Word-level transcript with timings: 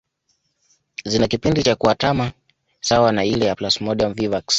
Zina 1.05 1.27
kipindi 1.27 1.63
cha 1.63 1.75
kuatama 1.75 2.31
sawa 2.81 3.11
na 3.11 3.25
ile 3.25 3.45
ya 3.45 3.55
Plasmodium 3.55 4.13
vivax 4.13 4.43